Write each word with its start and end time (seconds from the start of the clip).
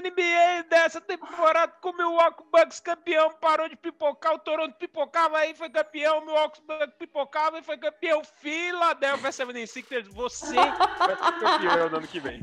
NBA 0.00 0.64
dessa 0.68 1.00
temporada 1.00 1.72
com 1.80 1.90
o 1.90 1.96
Milwaukee 1.96 2.44
Bucks 2.52 2.80
campeão, 2.80 3.32
parou 3.40 3.68
de 3.68 3.76
pipocar, 3.76 4.34
o 4.34 4.38
Toronto 4.38 4.74
pipocava 4.76 5.38
aí, 5.38 5.54
foi 5.54 5.68
campeão, 5.70 6.18
o 6.18 6.26
Milwaukee 6.26 6.60
Bucks 6.66 6.94
pipocava 6.98 7.58
e 7.58 7.62
foi 7.62 7.76
campeão. 7.78 8.22
Philadelphia 8.24 9.30
76ers, 9.30 10.08
você 10.12 10.54
vai 10.98 11.16
ser 11.16 11.40
campeão 11.40 11.88
no 11.88 11.96
ano 11.96 12.06
que 12.06 12.20
vem. 12.20 12.42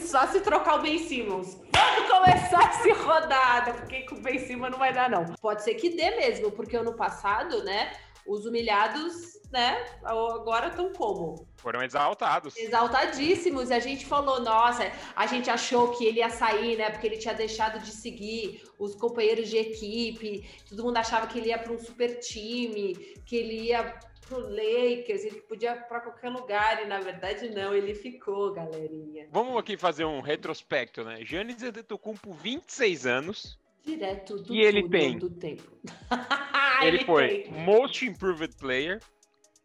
Só 0.00 0.26
se 0.26 0.40
trocar 0.40 0.78
o 0.78 0.82
Ben 0.82 0.98
Simmons. 0.98 1.56
Quando 1.72 2.08
começar 2.08 2.68
essa 2.70 3.02
rodada, 3.02 3.74
porque 3.74 4.02
com 4.02 4.16
o 4.16 4.20
Ben 4.20 4.38
Simmons 4.38 4.70
não 4.70 4.78
vai 4.78 4.92
dar 4.92 5.08
não. 5.08 5.24
Pode 5.40 5.62
ser 5.62 5.74
que 5.74 5.90
dê 5.90 6.10
mesmo, 6.16 6.50
porque 6.52 6.76
ano 6.76 6.94
passado, 6.94 7.62
né, 7.64 7.92
os 8.30 8.46
humilhados, 8.46 9.40
né, 9.50 9.84
agora 10.04 10.68
estão 10.68 10.92
como? 10.92 11.48
Foram 11.56 11.82
exaltados. 11.82 12.56
Exaltadíssimos. 12.56 13.70
E 13.70 13.74
a 13.74 13.80
gente 13.80 14.06
falou, 14.06 14.40
nossa, 14.40 14.90
a 15.16 15.26
gente 15.26 15.50
achou 15.50 15.90
que 15.90 16.04
ele 16.04 16.20
ia 16.20 16.30
sair, 16.30 16.78
né, 16.78 16.90
porque 16.90 17.08
ele 17.08 17.16
tinha 17.16 17.34
deixado 17.34 17.82
de 17.82 17.90
seguir 17.90 18.62
os 18.78 18.94
companheiros 18.94 19.48
de 19.48 19.56
equipe. 19.56 20.48
Todo 20.68 20.84
mundo 20.84 20.96
achava 20.96 21.26
que 21.26 21.38
ele 21.40 21.48
ia 21.48 21.58
para 21.58 21.72
um 21.72 21.78
super 21.78 22.20
time, 22.20 22.94
que 23.26 23.34
ele 23.34 23.68
ia 23.68 23.98
pro 24.28 24.38
Lakers, 24.38 25.24
ele 25.24 25.40
podia 25.40 25.74
para 25.74 26.00
qualquer 26.00 26.28
lugar 26.28 26.84
e 26.84 26.86
na 26.86 27.00
verdade 27.00 27.50
não, 27.50 27.74
ele 27.74 27.96
ficou, 27.96 28.52
galerinha. 28.52 29.26
Vamos 29.32 29.56
aqui 29.56 29.76
fazer 29.76 30.04
um 30.04 30.20
retrospecto, 30.20 31.02
né? 31.02 31.24
Giannis 31.24 31.60
Antetokounmpo, 31.64 32.32
26 32.32 33.06
anos, 33.06 33.58
Direto 33.84 34.36
do 34.36 34.54
e 34.54 34.60
ele 34.60 34.88
tem 34.88 35.18
do 35.18 35.30
tempo. 35.30 35.62
ele, 36.80 36.96
ele 36.98 37.04
foi 37.04 37.28
tem. 37.28 37.52
Most 37.52 38.06
Improved 38.06 38.56
Player, 38.56 39.00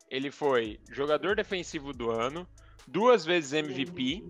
ele 0.10 0.32
foi 0.32 0.80
jogador 0.92 1.36
defensivo 1.36 1.94
do 1.94 2.12
ano, 2.12 2.48
duas 2.88 3.26
vezes 3.26 3.54
MVP, 3.54 4.26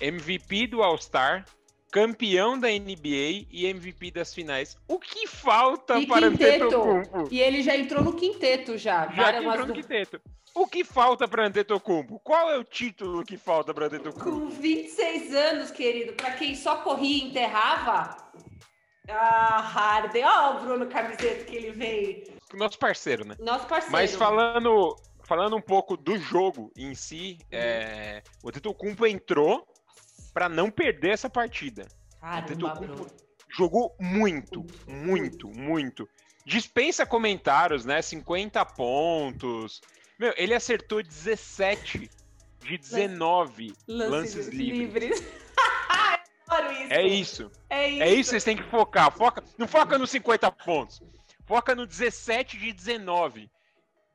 MVP 0.00 0.66
do 0.68 0.82
All-Star, 0.82 1.44
campeão 1.90 2.58
da 2.58 2.68
NBA 2.68 3.46
e 3.50 3.66
MVP 3.66 4.12
das 4.12 4.32
finais. 4.32 4.76
O 4.88 4.98
que 4.98 5.26
falta 5.26 5.98
e 5.98 6.06
para 6.06 6.30
quinteto. 6.30 6.64
Antetokounmpo? 6.64 7.28
E 7.30 7.40
ele 7.40 7.62
já 7.62 7.76
entrou 7.76 8.02
no 8.02 8.14
quinteto 8.14 8.78
já. 8.78 9.08
Já 9.12 9.42
entrou 9.42 9.66
no 9.66 9.74
quinteto. 9.74 10.20
O 10.54 10.66
que 10.66 10.82
falta 10.82 11.28
para 11.28 11.46
Antetokounmpo? 11.46 12.18
Qual 12.20 12.50
é 12.50 12.58
o 12.58 12.64
título 12.64 13.24
que 13.24 13.36
falta 13.36 13.72
para 13.72 13.86
Antetokounmpo? 13.86 14.30
Com 14.30 14.48
26 14.48 15.34
anos, 15.34 15.70
querido, 15.70 16.12
para 16.14 16.32
quem 16.32 16.56
só 16.56 16.78
corria 16.78 17.24
e 17.24 17.28
enterrava, 17.28 18.16
ah, 19.10 19.60
Harden, 19.60 20.24
ó, 20.24 20.56
o 20.56 20.60
Bruno 20.60 20.86
Camiseta 20.86 21.44
que 21.44 21.56
ele 21.56 21.72
veio. 21.72 22.24
Nosso 22.54 22.78
parceiro, 22.78 23.24
né? 23.24 23.36
Nosso 23.38 23.66
parceiro. 23.66 23.92
Mas 23.92 24.14
falando, 24.14 24.96
falando 25.24 25.56
um 25.56 25.60
pouco 25.60 25.96
do 25.96 26.18
jogo 26.18 26.72
em 26.76 26.94
si, 26.94 27.38
uhum. 27.42 27.46
é, 27.52 28.22
o 28.42 29.06
entrou 29.06 29.66
para 30.32 30.48
não 30.48 30.70
perder 30.70 31.10
essa 31.10 31.30
partida. 31.30 31.86
Caramba, 32.20 32.74
Bruno. 32.74 33.06
jogou 33.48 33.94
muito, 33.98 34.64
muito, 34.86 35.48
muito. 35.48 36.08
Dispensa 36.44 37.06
comentários, 37.06 37.84
né? 37.84 38.02
50 38.02 38.64
pontos. 38.66 39.80
Meu, 40.18 40.34
ele 40.36 40.54
acertou 40.54 41.02
17 41.02 42.10
de 42.60 42.78
19 42.78 43.74
lances, 43.88 44.10
lances 44.10 44.48
livres. 44.48 45.20
livres. 45.20 45.40
É 46.90 47.06
isso. 47.06 47.50
É 47.70 47.88
isso. 47.88 48.02
É 48.02 48.08
isso 48.12 48.30
vocês 48.30 48.44
têm 48.44 48.56
que 48.56 48.64
focar. 48.64 49.12
Foca, 49.12 49.44
não 49.56 49.68
foca 49.68 49.96
nos 49.96 50.10
50 50.10 50.50
pontos. 50.50 51.00
Foca 51.46 51.74
no 51.74 51.86
17 51.86 52.58
de 52.58 52.72
19. 52.72 53.48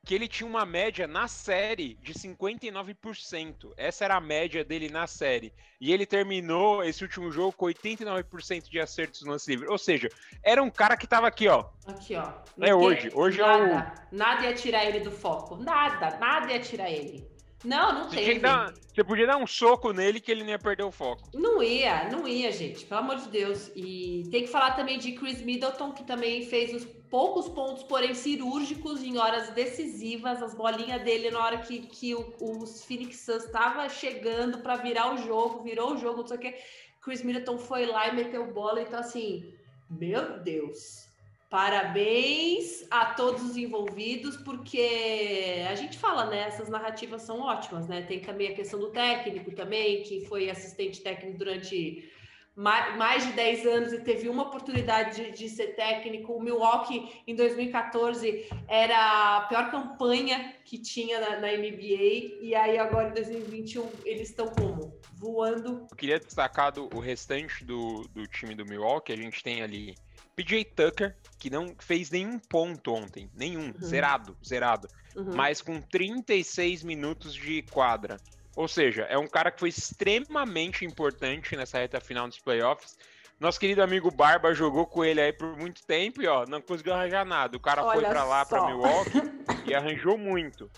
Que 0.03 0.13
ele 0.13 0.27
tinha 0.27 0.47
uma 0.47 0.65
média 0.65 1.07
na 1.07 1.27
série 1.27 1.95
de 1.95 2.13
59%. 2.13 3.73
Essa 3.75 4.05
era 4.05 4.17
a 4.17 4.21
média 4.21 4.63
dele 4.63 4.89
na 4.89 5.07
série. 5.07 5.51
E 5.81 5.91
ele 5.91 6.05
terminou 6.05 6.83
esse 6.83 7.01
último 7.01 7.31
jogo 7.31 7.53
com 7.53 7.65
89% 7.65 8.69
de 8.69 8.79
acertos 8.79 9.23
no 9.23 9.31
lance 9.31 9.49
livre. 9.49 9.67
Ou 9.67 9.77
seja, 9.77 10.09
era 10.43 10.61
um 10.61 10.69
cara 10.69 10.95
que 10.97 11.07
tava 11.07 11.27
aqui, 11.27 11.47
ó. 11.47 11.65
Aqui, 11.87 12.15
ó. 12.15 12.31
É 12.61 12.75
hoje. 12.75 13.09
Hoje 13.15 13.39
nada, 13.39 13.63
é 13.63 14.13
o. 14.13 14.17
Nada 14.17 14.43
ia 14.43 14.53
tirar 14.53 14.85
ele 14.85 14.99
do 14.99 15.11
foco. 15.11 15.55
Nada, 15.55 16.17
nada 16.17 16.51
ia 16.51 16.59
tirar 16.59 16.91
ele. 16.91 17.25
Não, 17.65 17.93
não 17.93 18.09
você 18.09 18.17
teve. 18.17 18.39
Dar, 18.39 18.73
você 18.73 19.03
podia 19.03 19.27
dar 19.27 19.37
um 19.37 19.47
soco 19.47 19.91
nele 19.91 20.19
que 20.19 20.31
ele 20.31 20.43
não 20.43 20.51
ia 20.51 20.59
perder 20.59 20.83
o 20.83 20.91
foco. 20.91 21.29
Não 21.33 21.61
ia, 21.61 22.09
não 22.09 22.27
ia, 22.27 22.51
gente. 22.51 22.85
Pelo 22.85 23.01
amor 23.01 23.17
de 23.17 23.27
Deus. 23.29 23.71
E 23.75 24.27
tem 24.31 24.43
que 24.43 24.49
falar 24.49 24.71
também 24.71 24.97
de 24.97 25.13
Chris 25.13 25.41
Middleton, 25.41 25.91
que 25.91 26.03
também 26.03 26.45
fez 26.45 26.73
os 26.73 26.85
poucos 27.09 27.49
pontos, 27.49 27.83
porém 27.83 28.13
cirúrgicos, 28.13 29.03
em 29.03 29.17
horas 29.17 29.49
decisivas. 29.49 30.41
As 30.41 30.53
bolinhas 30.53 31.01
dele 31.03 31.31
na 31.31 31.43
hora 31.43 31.57
que, 31.57 31.79
que 31.79 32.13
o, 32.15 32.33
os 32.39 32.85
Phoenix 32.85 33.17
Suns 33.21 33.45
estava 33.45 33.89
chegando 33.89 34.59
para 34.59 34.75
virar 34.75 35.13
o 35.13 35.17
jogo, 35.17 35.63
virou 35.63 35.93
o 35.93 35.97
jogo, 35.97 36.21
não 36.21 36.27
sei 36.27 36.37
o 36.37 36.39
que. 36.39 36.55
Chris 37.01 37.23
Middleton 37.23 37.57
foi 37.57 37.85
lá 37.85 38.07
e 38.07 38.15
meteu 38.15 38.51
bola. 38.51 38.81
Então, 38.81 38.99
assim, 38.99 39.53
meu 39.89 40.39
Deus. 40.39 41.04
Parabéns 41.49 42.85
a 42.89 43.13
todos 43.13 43.43
os 43.43 43.55
envolvidos, 43.55 44.35
porque 44.37 45.63
a 45.69 45.75
gente 45.75 45.97
fala, 45.97 46.25
né? 46.25 46.47
Essas 46.47 46.69
narrativas 46.69 47.21
são 47.21 47.39
ótimas, 47.41 47.87
né? 47.87 48.01
Tem 48.01 48.19
também 48.19 48.49
a 48.49 48.55
questão 48.55 48.79
do 48.79 48.89
técnico 48.89 49.51
também, 49.51 50.01
que 50.03 50.25
foi 50.25 50.49
assistente 50.49 51.01
técnico 51.01 51.37
durante 51.37 52.11
mais 52.55 53.25
de 53.25 53.33
10 53.33 53.65
anos 53.65 53.93
e 53.93 53.99
teve 53.99 54.29
uma 54.29 54.43
oportunidade 54.43 55.15
de, 55.15 55.31
de, 55.31 55.49
ser 55.49 55.75
técnico. 55.75 56.33
O 56.33 56.41
Milwaukee, 56.41 57.21
em 57.27 57.35
2014, 57.35 58.47
era 58.67 59.37
a 59.37 59.41
pior 59.41 59.69
campanha 59.69 60.55
que 60.63 60.77
tinha 60.77 61.19
na, 61.19 61.39
na 61.41 61.51
NBA, 61.51 62.39
e 62.41 62.55
aí 62.55 62.77
agora 62.77 63.09
em 63.09 63.13
2021 63.13 63.89
eles 64.05 64.29
estão 64.29 64.47
como? 64.47 64.97
Voando. 65.13 65.85
Eu 65.91 65.97
queria 65.97 66.19
destacar 66.19 66.71
do, 66.71 66.89
o 66.93 66.99
restante 66.99 67.63
do, 67.65 68.07
do 68.13 68.25
time 68.27 68.55
do 68.55 68.65
Milwaukee, 68.65 69.11
a 69.11 69.17
gente 69.17 69.43
tem 69.43 69.61
ali 69.61 69.95
PJ 70.35 70.65
Tucker, 70.75 71.15
que 71.39 71.49
não 71.49 71.75
fez 71.79 72.11
nenhum 72.11 72.37
ponto 72.37 72.93
ontem, 72.93 73.29
nenhum, 73.33 73.67
uhum. 73.67 73.81
zerado, 73.81 74.37
zerado, 74.45 74.87
uhum. 75.15 75.35
mas 75.35 75.61
com 75.61 75.81
36 75.81 76.83
minutos 76.83 77.33
de 77.33 77.61
quadra. 77.63 78.17
Ou 78.55 78.67
seja, 78.67 79.03
é 79.03 79.17
um 79.17 79.27
cara 79.27 79.51
que 79.51 79.59
foi 79.59 79.69
extremamente 79.69 80.85
importante 80.85 81.55
nessa 81.55 81.77
reta 81.77 81.99
final 81.99 82.27
dos 82.27 82.39
playoffs. 82.39 82.97
Nosso 83.37 83.59
querido 83.59 83.83
amigo 83.83 84.09
Barba 84.09 84.53
jogou 84.53 84.85
com 84.85 85.03
ele 85.03 85.19
aí 85.19 85.33
por 85.33 85.57
muito 85.57 85.85
tempo 85.85 86.21
e 86.21 86.27
ó, 86.27 86.45
não 86.45 86.61
conseguiu 86.61 86.93
arranjar 86.93 87.25
nada. 87.25 87.57
O 87.57 87.59
cara 87.59 87.83
Olha 87.83 87.99
foi 87.99 88.09
para 88.09 88.23
lá, 88.23 88.45
para 88.45 88.65
Milwaukee 88.65 89.21
e 89.67 89.75
arranjou 89.75 90.17
muito. 90.17 90.71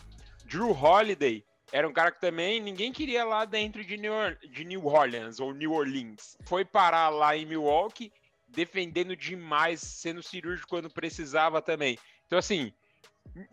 Drew 0.46 0.72
Holiday 0.72 1.46
era 1.72 1.88
um 1.88 1.94
cara 1.94 2.12
que 2.12 2.19
também 2.19 2.59
ninguém 2.59 2.91
queria 2.91 3.23
lá 3.23 3.46
dentro 3.46 3.84
de 3.84 3.97
New, 3.97 4.13
de 4.51 4.63
New 4.63 4.85
Orleans 4.88 5.40
ou 5.40 5.53
New 5.53 5.73
Orleans. 5.73 6.35
Foi 6.46 6.66
parar 6.66 7.09
lá 7.09 7.38
em 7.38 7.46
Milwaukee 7.46 8.12
defendendo 8.47 9.16
demais, 9.16 9.81
sendo 9.81 10.24
cirúrgico 10.24 10.69
quando 10.69 10.90
precisava 10.90 11.62
também. 11.62 11.97
Então, 12.25 12.40
assim, 12.40 12.72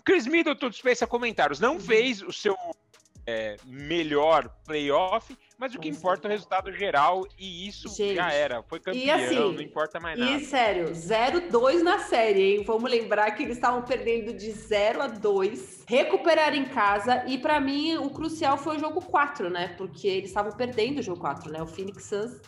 Chris 0.04 0.26
Middleton 0.26 0.70
dispensa 0.70 1.06
comentários. 1.06 1.60
Não 1.60 1.78
fez 1.78 2.22
o 2.22 2.32
seu 2.32 2.56
é, 3.26 3.56
melhor 3.64 4.48
playoff, 4.66 5.36
mas 5.58 5.74
o 5.74 5.78
que 5.78 5.88
importa 5.88 6.26
é 6.26 6.28
o 6.28 6.32
resultado 6.32 6.72
geral 6.72 7.26
e 7.38 7.66
isso 7.66 7.88
Gente, 7.88 8.16
já 8.16 8.32
era. 8.32 8.62
Foi 8.62 8.78
campeão, 8.78 9.16
assim, 9.16 9.34
não 9.34 9.60
importa 9.60 9.98
mais 9.98 10.18
nada. 10.18 10.32
E 10.32 10.44
sério, 10.44 10.90
0-2 10.90 11.82
na 11.82 12.00
série, 12.00 12.42
hein? 12.42 12.64
Vamos 12.64 12.90
lembrar 12.90 13.30
que 13.32 13.42
eles 13.42 13.56
estavam 13.56 13.82
perdendo 13.82 14.32
de 14.32 14.50
0 14.50 15.02
a 15.02 15.06
2, 15.06 15.84
recuperar 15.88 16.54
em 16.54 16.66
casa 16.66 17.24
e 17.26 17.38
para 17.38 17.60
mim 17.60 17.96
o 17.96 18.10
crucial 18.10 18.58
foi 18.58 18.76
o 18.76 18.80
jogo 18.80 19.00
4, 19.00 19.48
né? 19.48 19.68
Porque 19.76 20.06
eles 20.06 20.30
estavam 20.30 20.52
perdendo 20.52 20.98
o 20.98 21.02
jogo 21.02 21.20
4, 21.20 21.50
né? 21.50 21.62
O 21.62 21.66
Phoenix 21.66 22.04
Suns 22.04 22.40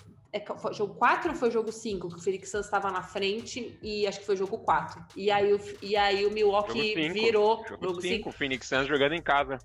foi 0.58 0.74
jogo 0.74 0.94
4 0.94 1.30
ou 1.30 1.36
foi 1.36 1.50
jogo 1.50 1.72
5? 1.72 2.08
Que 2.08 2.14
o 2.16 2.18
Phoenix 2.18 2.50
Suns 2.50 2.64
estava 2.64 2.90
na 2.90 3.02
frente 3.02 3.78
e 3.82 4.06
acho 4.06 4.20
que 4.20 4.26
foi 4.26 4.36
jogo 4.36 4.58
4. 4.58 5.04
E 5.16 5.30
aí 5.30 5.52
o, 5.52 5.60
e 5.82 5.96
aí 5.96 6.26
o 6.26 6.30
Milwaukee 6.30 6.94
jogo 6.94 7.14
virou. 7.14 7.64
Jogo 7.68 8.00
5, 8.00 8.28
o 8.28 8.32
Phoenix 8.32 8.66
Suns 8.66 8.86
jogando 8.86 9.14
em 9.14 9.22
casa. 9.22 9.58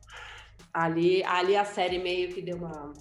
Ali, 0.73 1.23
ali 1.23 1.55
a 1.55 1.65
série 1.65 1.99
meio 1.99 2.29
que 2.29 2.41
deu 2.41 2.57
uma. 2.57 2.93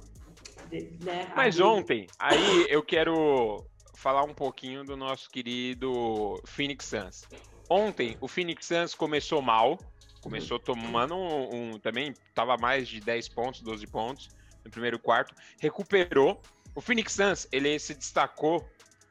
Né, 1.04 1.32
Mas 1.34 1.60
ali... 1.60 1.68
ontem, 1.68 2.06
aí 2.18 2.66
eu 2.68 2.82
quero 2.82 3.64
falar 3.96 4.22
um 4.22 4.34
pouquinho 4.34 4.84
do 4.84 4.96
nosso 4.96 5.28
querido 5.28 6.40
Phoenix 6.44 6.86
Suns. 6.86 7.28
Ontem, 7.68 8.16
o 8.20 8.26
Phoenix 8.26 8.66
Suns 8.66 8.94
começou 8.94 9.42
mal, 9.42 9.78
começou 10.20 10.58
tomando 10.58 11.14
um, 11.14 11.74
um, 11.74 11.78
Também 11.78 12.14
estava 12.28 12.56
mais 12.56 12.88
de 12.88 13.00
10 13.00 13.28
pontos, 13.28 13.60
12 13.60 13.86
pontos 13.86 14.28
no 14.64 14.70
primeiro 14.70 14.98
quarto, 14.98 15.34
recuperou 15.60 16.40
o 16.74 16.80
Phoenix 16.80 17.12
Suns, 17.12 17.48
ele 17.50 17.78
se 17.78 17.94
destacou 17.94 18.68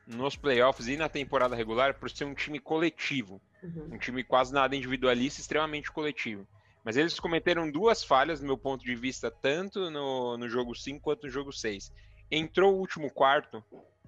nos 0.07 0.35
playoffs 0.35 0.87
e 0.87 0.97
na 0.97 1.07
temporada 1.07 1.55
regular 1.55 1.93
por 1.93 2.09
ser 2.09 2.25
um 2.25 2.33
time 2.33 2.59
coletivo. 2.59 3.41
Uhum. 3.61 3.89
Um 3.93 3.97
time 3.97 4.23
quase 4.23 4.53
nada 4.53 4.75
individualista, 4.75 5.41
extremamente 5.41 5.91
coletivo. 5.91 6.47
Mas 6.83 6.97
eles 6.97 7.19
cometeram 7.19 7.69
duas 7.69 8.03
falhas, 8.03 8.39
do 8.39 8.45
meu 8.45 8.57
ponto 8.57 8.83
de 8.83 8.95
vista, 8.95 9.29
tanto 9.29 9.91
no, 9.91 10.37
no 10.37 10.49
jogo 10.49 10.73
5 10.73 10.99
quanto 11.01 11.27
no 11.27 11.29
jogo 11.29 11.51
6. 11.51 11.91
Entrou 12.31 12.73
o 12.73 12.79
último 12.79 13.11
quarto, 13.11 13.63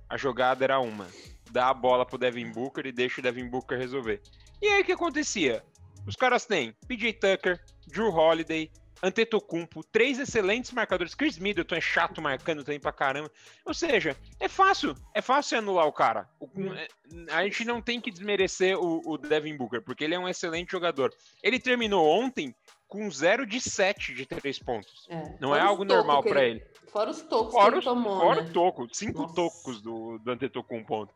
a 0.09 0.17
jogada 0.17 0.63
era 0.63 0.79
uma: 0.79 1.07
dá 1.51 1.69
a 1.69 1.73
bola 1.73 2.05
pro 2.05 2.17
Devin 2.17 2.51
Booker 2.51 2.85
e 2.85 2.91
deixa 2.91 3.19
o 3.19 3.23
Devin 3.23 3.49
Booker 3.49 3.77
resolver. 3.77 4.21
E 4.61 4.67
aí 4.67 4.81
o 4.81 4.85
que 4.85 4.93
acontecia? 4.93 5.63
Os 6.07 6.15
caras 6.15 6.45
têm 6.45 6.73
PJ 6.87 7.13
Tucker, 7.13 7.63
Drew 7.87 8.11
Holiday, 8.11 8.71
Antetokounmpo, 9.01 9.83
três 9.83 10.19
excelentes 10.19 10.71
marcadores. 10.71 11.15
Chris 11.15 11.37
Middleton 11.37 11.75
é 11.75 11.81
chato 11.81 12.21
marcando 12.21 12.63
também 12.63 12.79
pra 12.79 12.91
caramba. 12.91 13.31
Ou 13.65 13.73
seja, 13.73 14.15
é 14.39 14.47
fácil, 14.47 14.95
é 15.13 15.21
fácil 15.21 15.57
anular 15.57 15.87
o 15.87 15.91
cara. 15.91 16.29
O, 16.39 16.45
hum. 16.55 16.73
é, 16.73 16.87
a 17.31 17.43
gente 17.43 17.65
não 17.65 17.81
tem 17.81 17.99
que 17.99 18.11
desmerecer 18.11 18.77
o, 18.77 19.01
o 19.05 19.17
Devin 19.17 19.57
Booker, 19.57 19.81
porque 19.81 20.03
ele 20.03 20.15
é 20.15 20.19
um 20.19 20.29
excelente 20.29 20.71
jogador. 20.71 21.13
Ele 21.41 21.59
terminou 21.59 22.07
ontem 22.07 22.55
com 22.87 23.09
0 23.09 23.45
de 23.45 23.61
7 23.61 24.13
de 24.13 24.25
3 24.25 24.59
pontos. 24.59 25.07
É. 25.09 25.35
Não 25.39 25.55
é 25.55 25.61
algo 25.61 25.85
normal 25.85 26.21
para 26.21 26.43
ele. 26.43 26.61
Fora 26.91 27.09
os 27.09 27.21
tocos 27.21 27.53
fora 27.53 27.71
que 27.71 27.77
ele 27.77 27.85
tomou, 27.85 28.19
Fora 28.19 28.43
né? 28.43 28.51
toco, 28.53 28.87
cinco 28.91 29.21
Nossa. 29.21 29.35
tocos 29.35 29.81
do, 29.81 30.19
do 30.19 30.31
Antetokounmpo. 30.31 31.07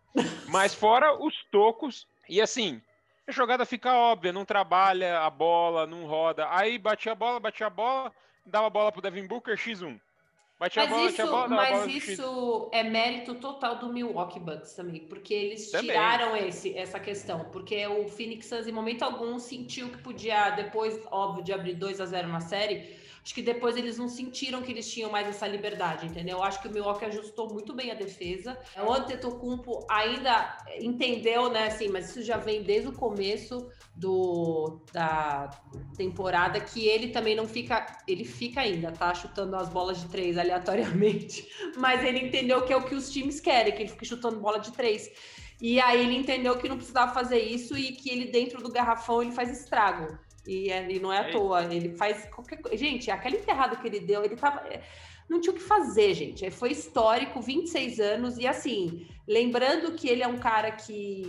Mas 0.48 0.74
fora 0.74 1.22
os 1.22 1.36
tocos, 1.52 2.08
e 2.30 2.40
assim, 2.40 2.82
a 3.28 3.32
jogada 3.32 3.66
fica 3.66 3.94
óbvia, 3.94 4.32
não 4.32 4.46
trabalha 4.46 5.20
a 5.20 5.30
bola, 5.30 5.88
não 5.88 6.06
roda. 6.06 6.48
Aí 6.52 6.78
batia 6.78 7.14
a 7.14 7.16
bola, 7.16 7.40
batia 7.40 7.68
a 7.68 7.70
bola, 7.70 8.12
dava 8.46 8.68
a 8.68 8.70
bola 8.70 8.92
pro 8.92 9.02
Devin 9.02 9.28
Booker, 9.28 9.56
X1. 9.56 10.00
Batia 10.58 10.84
mas 10.84 10.92
a 10.92 10.96
bola, 10.96 11.10
isso, 11.10 11.22
a 11.22 11.26
bola, 11.26 11.48
mas 11.50 11.70
bola 11.70 11.92
isso 11.92 12.70
é 12.72 12.82
mérito 12.82 13.36
total 13.36 13.76
do 13.78 13.92
Milwaukee 13.92 14.40
Bucks 14.40 14.74
também, 14.74 15.02
porque 15.02 15.34
eles 15.34 15.70
também. 15.70 15.88
tiraram 15.88 16.38
esse, 16.38 16.78
essa 16.78 16.98
questão, 16.98 17.50
porque 17.52 17.86
o 17.88 18.08
Phoenix 18.08 18.46
Suns 18.46 18.66
em 18.66 18.72
momento 18.72 19.04
algum 19.04 19.38
sentiu 19.38 19.90
que 19.90 19.98
podia, 19.98 20.52
depois, 20.52 20.98
óbvio, 21.12 21.44
de 21.44 21.52
abrir 21.52 21.74
2 21.74 22.00
a 22.00 22.06
0 22.06 22.30
na 22.30 22.40
série, 22.40 22.96
acho 23.26 23.34
que 23.34 23.42
depois 23.42 23.76
eles 23.76 23.98
não 23.98 24.08
sentiram 24.08 24.62
que 24.62 24.72
eles 24.72 24.88
tinham 24.88 25.10
mais 25.10 25.28
essa 25.28 25.48
liberdade, 25.48 26.06
entendeu? 26.06 26.38
Eu 26.38 26.44
acho 26.44 26.62
que 26.62 26.68
o 26.68 26.72
Milwaukee 26.72 27.06
ajustou 27.06 27.52
muito 27.52 27.74
bem 27.74 27.90
a 27.90 27.96
defesa. 27.96 28.56
O 28.78 28.94
Antetokounmpo 28.94 29.84
ainda 29.90 30.56
entendeu, 30.80 31.50
né, 31.50 31.66
assim, 31.66 31.90
mas 31.90 32.12
isso 32.12 32.22
já 32.22 32.38
vem 32.38 32.62
desde 32.62 32.90
o 32.90 32.94
começo 32.94 33.68
do, 33.96 34.80
da 34.94 35.50
temporada 35.98 36.60
que 36.60 36.88
ele 36.88 37.08
também 37.08 37.36
não 37.36 37.48
fica, 37.48 37.98
ele 38.08 38.24
fica 38.24 38.62
ainda, 38.62 38.92
tá 38.92 39.12
chutando 39.16 39.56
as 39.56 39.70
bolas 39.70 40.00
de 40.00 40.08
três 40.08 40.38
aleatoriamente, 40.38 41.50
mas 41.78 42.04
ele 42.04 42.28
entendeu 42.28 42.64
que 42.64 42.72
é 42.72 42.78
o 42.78 42.84
que 42.84 42.94
os 42.94 43.10
times 43.10 43.40
querem, 43.40 43.74
que 43.74 43.82
ele 43.82 43.90
fique 43.90 44.06
chutando 44.06 44.40
bola 44.40 44.60
de 44.60 44.72
três. 44.72 45.10
E 45.60 45.80
aí 45.80 46.02
ele 46.02 46.16
entendeu 46.16 46.58
que 46.58 46.70
não 46.70 46.78
precisava 46.78 47.12
fazer 47.12 47.40
isso 47.40 47.76
e 47.76 47.94
que 47.94 48.10
ele 48.10 48.26
dentro 48.26 48.62
do 48.62 48.72
garrafão 48.72 49.24
ele 49.24 49.32
faz 49.32 49.50
estrago. 49.50 50.16
E, 50.48 50.70
e 50.70 51.00
não 51.00 51.12
é 51.12 51.20
à 51.20 51.30
é 51.30 51.32
toa, 51.32 51.74
ele 51.74 51.96
faz 51.96 52.26
qualquer 52.26 52.62
coisa. 52.62 52.78
Gente, 52.78 53.10
aquela 53.10 53.36
enterrada 53.36 53.76
que 53.76 53.88
ele 53.88 54.00
deu, 54.00 54.24
ele 54.24 54.36
tava. 54.36 54.62
É, 54.68 54.82
não 55.28 55.42
tinha 55.42 55.52
o 55.52 55.56
que 55.56 55.62
fazer, 55.62 56.14
gente. 56.14 56.50
Foi 56.52 56.72
histórico, 56.72 57.42
26 57.42 58.00
anos, 58.00 58.38
e 58.38 58.46
assim, 58.46 59.08
lembrando 59.28 59.94
que 59.94 60.08
ele 60.08 60.22
é 60.22 60.28
um 60.28 60.38
cara 60.38 60.72
que 60.72 61.24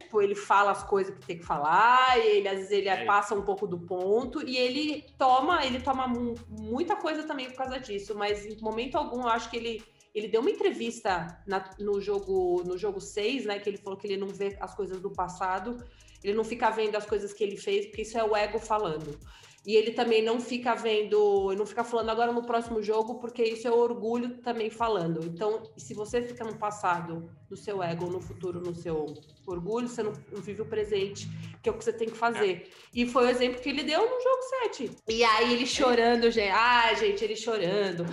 tipo, 0.00 0.22
ele 0.22 0.34
fala 0.34 0.70
as 0.70 0.82
coisas 0.82 1.14
que 1.14 1.26
tem 1.26 1.38
que 1.38 1.44
falar, 1.44 2.18
ele 2.18 2.48
às 2.48 2.56
vezes 2.56 2.70
ele 2.70 2.88
é. 2.88 3.04
passa 3.04 3.34
um 3.34 3.42
pouco 3.42 3.66
do 3.66 3.78
ponto, 3.78 4.42
e 4.46 4.56
ele 4.56 5.04
toma, 5.18 5.64
ele 5.66 5.80
toma 5.80 6.08
muita 6.48 6.96
coisa 6.96 7.24
também 7.24 7.50
por 7.50 7.56
causa 7.56 7.78
disso, 7.78 8.14
mas 8.14 8.46
em 8.46 8.58
momento 8.60 8.96
algum 8.96 9.20
eu 9.22 9.28
acho 9.28 9.50
que 9.50 9.56
ele 9.56 9.82
ele 10.14 10.28
deu 10.28 10.42
uma 10.42 10.50
entrevista 10.50 11.42
na, 11.46 11.70
no 11.78 11.98
jogo 11.98 12.62
no 12.64 12.76
jogo 12.76 13.00
6, 13.00 13.46
né? 13.46 13.58
Que 13.58 13.70
ele 13.70 13.78
falou 13.78 13.98
que 13.98 14.06
ele 14.06 14.18
não 14.18 14.28
vê 14.28 14.56
as 14.60 14.74
coisas 14.74 15.00
do 15.00 15.10
passado. 15.10 15.82
Ele 16.22 16.34
não 16.34 16.44
fica 16.44 16.70
vendo 16.70 16.96
as 16.96 17.06
coisas 17.06 17.32
que 17.32 17.42
ele 17.42 17.56
fez, 17.56 17.86
porque 17.86 18.02
isso 18.02 18.18
é 18.18 18.24
o 18.24 18.36
ego 18.36 18.58
falando. 18.58 19.18
E 19.64 19.76
ele 19.76 19.92
também 19.92 20.22
não 20.22 20.40
fica 20.40 20.74
vendo, 20.74 21.54
não 21.56 21.64
fica 21.64 21.84
falando 21.84 22.10
agora 22.10 22.32
no 22.32 22.44
próximo 22.44 22.82
jogo, 22.82 23.20
porque 23.20 23.44
isso 23.44 23.68
é 23.68 23.70
o 23.70 23.78
orgulho 23.78 24.38
também 24.38 24.68
falando. 24.68 25.24
Então, 25.24 25.62
se 25.76 25.94
você 25.94 26.20
fica 26.20 26.44
no 26.44 26.56
passado, 26.56 27.30
no 27.48 27.56
seu 27.56 27.80
ego, 27.80 28.06
no 28.06 28.20
futuro, 28.20 28.60
no 28.60 28.74
seu 28.74 29.14
orgulho, 29.46 29.86
você 29.86 30.02
não, 30.02 30.12
não 30.32 30.42
vive 30.42 30.62
o 30.62 30.66
presente, 30.66 31.28
que 31.62 31.68
é 31.68 31.72
o 31.72 31.78
que 31.78 31.84
você 31.84 31.92
tem 31.92 32.08
que 32.08 32.16
fazer. 32.16 32.50
É. 32.50 32.70
E 32.92 33.06
foi 33.06 33.26
o 33.26 33.28
exemplo 33.28 33.60
que 33.60 33.68
ele 33.68 33.84
deu 33.84 34.00
no 34.00 34.20
jogo 34.20 34.42
7. 34.64 34.90
E 35.08 35.22
aí 35.22 35.52
ele 35.52 35.66
chorando, 35.66 36.28
gente. 36.28 36.50
Ai, 36.50 36.96
gente, 36.96 37.22
ele 37.22 37.36
chorando. 37.36 38.04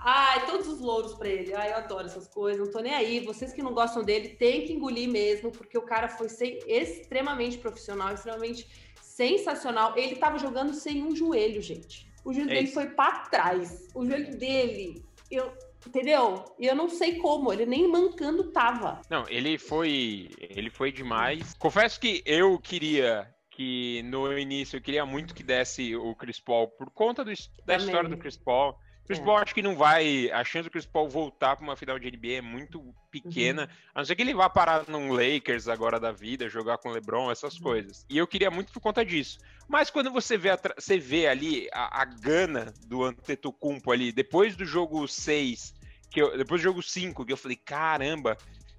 Ai, 0.00 0.46
todos 0.46 0.68
os 0.68 0.80
louros 0.80 1.14
para 1.14 1.28
ele. 1.28 1.54
Ai, 1.54 1.72
eu 1.72 1.76
adoro 1.76 2.06
essas 2.06 2.28
coisas, 2.28 2.64
não 2.64 2.72
tô 2.72 2.80
nem 2.80 2.94
aí. 2.94 3.20
Vocês 3.20 3.52
que 3.52 3.62
não 3.62 3.72
gostam 3.72 4.02
dele, 4.02 4.30
tem 4.30 4.64
que 4.66 4.72
engolir 4.72 5.08
mesmo, 5.08 5.50
porque 5.50 5.76
o 5.76 5.82
cara 5.82 6.08
foi 6.08 6.28
sem, 6.28 6.58
extremamente 6.66 7.58
profissional, 7.58 8.12
extremamente 8.12 8.66
sensacional. 9.00 9.96
Ele 9.96 10.16
tava 10.16 10.38
jogando 10.38 10.72
sem 10.74 11.02
um 11.02 11.14
joelho, 11.14 11.60
gente. 11.60 12.08
O 12.24 12.32
joelho 12.32 12.50
é 12.50 12.54
dele 12.54 12.66
foi 12.68 12.86
para 12.86 13.20
trás. 13.28 13.88
O 13.94 14.04
joelho 14.04 14.36
dele, 14.36 15.04
eu, 15.30 15.52
entendeu? 15.86 16.44
E 16.58 16.66
eu 16.66 16.74
não 16.74 16.88
sei 16.88 17.16
como, 17.18 17.52
ele 17.52 17.66
nem 17.66 17.88
mancando 17.88 18.44
tava. 18.52 19.00
Não, 19.10 19.24
ele 19.28 19.58
foi, 19.58 20.30
ele 20.38 20.70
foi 20.70 20.92
demais. 20.92 21.54
Confesso 21.54 21.98
que 21.98 22.22
eu 22.24 22.58
queria 22.58 23.28
que 23.50 24.02
no 24.04 24.38
início 24.38 24.76
eu 24.76 24.80
queria 24.80 25.04
muito 25.04 25.34
que 25.34 25.42
desse 25.42 25.96
o 25.96 26.14
Chris 26.14 26.38
Paul 26.38 26.68
por 26.68 26.90
conta 26.90 27.24
do, 27.24 27.30
da 27.32 27.76
Também. 27.76 27.86
história 27.86 28.08
do 28.08 28.16
Chris 28.16 28.36
Paul 28.36 28.76
Chris 29.08 29.18
é. 29.20 29.24
Paul 29.24 29.38
acho 29.38 29.54
que 29.54 29.62
não 29.62 29.74
vai. 29.74 30.30
A 30.30 30.44
chance 30.44 30.64
do 30.64 30.70
Chris 30.70 30.84
Paul 30.84 31.08
voltar 31.08 31.56
para 31.56 31.64
uma 31.64 31.74
final 31.74 31.98
de 31.98 32.10
NBA 32.10 32.34
é 32.34 32.40
muito 32.42 32.94
pequena. 33.10 33.62
Uhum. 33.62 33.68
A 33.94 34.00
não 34.00 34.04
ser 34.04 34.14
que 34.14 34.20
ele 34.20 34.34
vá 34.34 34.50
parar 34.50 34.86
num 34.86 35.12
Lakers 35.12 35.66
agora 35.66 35.98
da 35.98 36.12
vida, 36.12 36.46
jogar 36.46 36.76
com 36.76 36.90
o 36.90 36.92
LeBron, 36.92 37.30
essas 37.30 37.56
uhum. 37.56 37.62
coisas. 37.62 38.04
E 38.10 38.18
eu 38.18 38.26
queria 38.26 38.50
muito 38.50 38.70
por 38.70 38.80
conta 38.80 39.02
disso. 39.02 39.38
Mas 39.66 39.88
quando 39.88 40.12
você 40.12 40.36
vê, 40.36 40.50
você 40.76 40.98
vê 40.98 41.26
ali 41.26 41.68
a, 41.72 42.02
a 42.02 42.04
gana 42.04 42.72
do 42.86 43.02
Antetokounmpo 43.02 43.90
ali, 43.90 44.12
depois 44.12 44.54
do 44.54 44.66
jogo 44.66 45.08
6, 45.08 45.74
que 46.10 46.20
eu, 46.20 46.36
depois 46.36 46.60
do 46.60 46.64
jogo 46.64 46.82
5, 46.82 47.24
que 47.24 47.32
eu 47.32 47.36
falei, 47.36 47.56
caramba, 47.56 48.36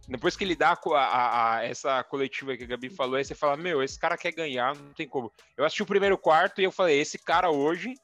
depois 0.08 0.36
que 0.36 0.44
ele 0.44 0.56
dá 0.56 0.78
a, 0.86 0.98
a, 0.98 1.56
a, 1.58 1.64
essa 1.64 2.04
coletiva 2.04 2.56
que 2.56 2.64
a 2.64 2.68
Gabi 2.68 2.90
falou, 2.90 3.16
aí 3.16 3.26
você 3.26 3.34
fala, 3.34 3.58
meu, 3.58 3.82
esse 3.82 3.98
cara 3.98 4.18
quer 4.18 4.32
ganhar, 4.32 4.76
não 4.76 4.94
tem 4.94 5.08
como. 5.08 5.32
Eu 5.58 5.66
assisti 5.66 5.82
o 5.82 5.88
primeiro 5.88 6.18
quarto 6.20 6.62
e 6.62 6.64
eu 6.64 6.72
falei, 6.72 7.00
esse 7.00 7.18
cara 7.18 7.50
hoje 7.50 7.96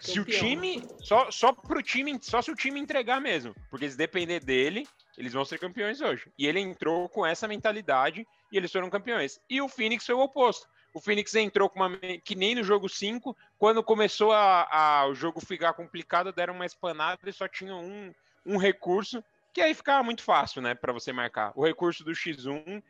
se 0.00 0.18
o 0.20 0.24
time. 0.24 0.86
Só, 1.00 1.30
só 1.30 1.52
pro 1.52 1.82
time. 1.82 2.18
Só 2.20 2.42
se 2.42 2.50
o 2.50 2.56
time 2.56 2.80
entregar 2.80 3.20
mesmo. 3.20 3.54
Porque 3.70 3.88
se 3.88 3.96
depender 3.96 4.40
dele, 4.40 4.86
eles 5.16 5.32
vão 5.32 5.44
ser 5.44 5.58
campeões 5.58 6.00
hoje. 6.00 6.30
E 6.38 6.46
ele 6.46 6.60
entrou 6.60 7.08
com 7.08 7.24
essa 7.24 7.46
mentalidade 7.46 8.26
e 8.50 8.56
eles 8.56 8.72
foram 8.72 8.90
campeões. 8.90 9.40
E 9.48 9.60
o 9.60 9.68
Phoenix 9.68 10.04
foi 10.06 10.14
o 10.14 10.20
oposto. 10.20 10.68
O 10.94 11.00
Phoenix 11.00 11.34
entrou 11.34 11.70
com 11.70 11.80
uma. 11.80 11.98
que 12.24 12.34
nem 12.34 12.54
no 12.54 12.62
jogo 12.62 12.88
5, 12.88 13.36
quando 13.58 13.82
começou 13.82 14.32
a, 14.32 14.68
a, 14.70 15.06
o 15.06 15.14
jogo 15.14 15.40
ficar 15.40 15.72
complicado, 15.72 16.32
deram 16.32 16.54
uma 16.54 16.66
espanada 16.66 17.18
e 17.26 17.32
só 17.32 17.48
tinham 17.48 17.82
um, 17.82 18.12
um 18.44 18.56
recurso, 18.58 19.24
que 19.54 19.62
aí 19.62 19.72
ficava 19.72 20.02
muito 20.02 20.22
fácil, 20.22 20.60
né, 20.60 20.74
para 20.74 20.92
você 20.92 21.12
marcar. 21.12 21.52
O 21.54 21.64
recurso 21.64 22.04
do 22.04 22.12
X1 22.12 22.82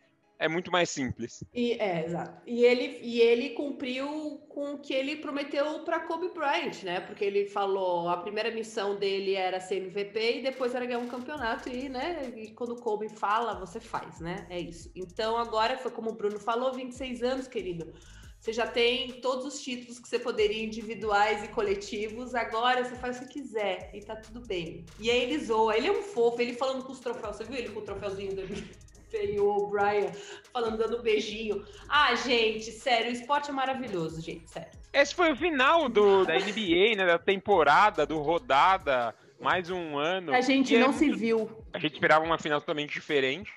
é 0.42 0.48
muito 0.48 0.72
mais 0.72 0.90
simples. 0.90 1.44
E, 1.54 1.74
é, 1.74 2.04
exato. 2.04 2.42
E 2.44 2.64
ele, 2.64 2.98
e 3.00 3.20
ele 3.20 3.50
cumpriu 3.50 4.40
com 4.48 4.74
o 4.74 4.78
que 4.78 4.92
ele 4.92 5.16
prometeu 5.16 5.84
para 5.84 6.00
Kobe 6.00 6.30
Bryant, 6.30 6.82
né? 6.82 7.00
Porque 7.00 7.24
ele 7.24 7.46
falou, 7.46 8.08
a 8.08 8.16
primeira 8.16 8.50
missão 8.50 8.96
dele 8.96 9.34
era 9.34 9.60
ser 9.60 9.76
MVP 9.76 10.38
e 10.38 10.42
depois 10.42 10.74
era 10.74 10.84
ganhar 10.84 10.98
um 10.98 11.06
campeonato 11.06 11.68
e, 11.68 11.88
né? 11.88 12.32
E 12.36 12.50
quando 12.50 12.74
Kobe 12.74 13.08
fala, 13.08 13.54
você 13.54 13.78
faz, 13.78 14.18
né? 14.18 14.44
É 14.50 14.58
isso. 14.58 14.90
Então 14.96 15.36
agora 15.36 15.78
foi 15.78 15.92
como 15.92 16.10
o 16.10 16.14
Bruno 16.14 16.40
falou, 16.40 16.74
26 16.74 17.22
anos, 17.22 17.46
querido. 17.46 17.92
Você 18.40 18.52
já 18.52 18.66
tem 18.66 19.20
todos 19.20 19.46
os 19.46 19.60
títulos 19.60 20.00
que 20.00 20.08
você 20.08 20.18
poderia, 20.18 20.64
individuais 20.64 21.44
e 21.44 21.48
coletivos. 21.48 22.34
Agora 22.34 22.84
você 22.84 22.96
faz 22.96 23.18
o 23.18 23.20
que 23.20 23.34
quiser 23.34 23.92
e 23.94 24.00
tá 24.00 24.16
tudo 24.16 24.40
bem. 24.40 24.84
E 24.98 25.08
aí 25.08 25.22
ele 25.22 25.38
zoa, 25.38 25.76
ele 25.76 25.86
é 25.86 25.92
um 25.92 26.02
fofo, 26.02 26.42
ele 26.42 26.54
falando 26.54 26.82
com 26.84 26.90
os 26.90 26.98
troféus. 26.98 27.36
Você 27.36 27.44
viu 27.44 27.54
ele 27.54 27.68
com 27.68 27.78
o 27.78 27.84
troféuzinho 27.84 28.34
do 28.34 28.42
e 29.14 29.38
o 29.38 29.66
Brian 29.66 30.10
falando, 30.52 30.78
dando 30.78 30.98
um 30.98 31.02
beijinho. 31.02 31.64
Ah, 31.88 32.14
gente, 32.14 32.70
sério, 32.72 33.10
o 33.10 33.12
esporte 33.12 33.50
é 33.50 33.52
maravilhoso, 33.52 34.20
gente, 34.20 34.50
sério. 34.50 34.70
Esse 34.92 35.14
foi 35.14 35.32
o 35.32 35.36
final 35.36 35.88
do, 35.88 36.24
da 36.24 36.34
NBA, 36.34 36.96
né? 36.96 37.06
Da 37.06 37.18
temporada, 37.18 38.04
do 38.04 38.18
rodada, 38.18 39.14
mais 39.40 39.70
um 39.70 39.96
ano. 39.98 40.34
A 40.34 40.40
gente 40.40 40.76
não 40.76 40.90
é 40.90 40.92
se 40.92 41.10
viu. 41.10 41.50
A 41.72 41.78
gente 41.78 41.94
esperava 41.94 42.24
uma 42.24 42.38
final 42.38 42.60
totalmente 42.60 42.92
diferente. 42.92 43.50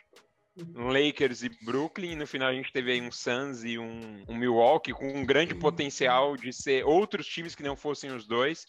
Lakers 0.74 1.44
e 1.44 1.50
Brooklyn, 1.64 2.16
no 2.16 2.26
final 2.26 2.48
a 2.48 2.54
gente 2.54 2.72
teve 2.72 2.94
aí 2.94 3.02
um 3.02 3.12
Suns 3.12 3.66
e 3.66 3.78
um, 3.78 4.24
um 4.28 4.36
Milwaukee 4.36 4.94
com 4.94 5.06
um 5.06 5.26
grande 5.26 5.54
potencial 5.54 6.38
de 6.38 6.54
ser 6.54 6.86
outros 6.86 7.28
times 7.28 7.54
que 7.54 7.64
não 7.64 7.76
fossem 7.76 8.10
os 8.12 8.26
dois. 8.26 8.66